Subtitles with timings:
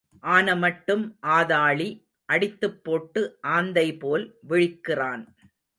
[0.23, 1.03] ஆனமட்டும்
[1.27, 1.89] ஆதாளி
[2.29, 3.21] அடித்துப் போட்டு
[3.41, 5.23] ஆந்தை போல் விழிக்கிறான்.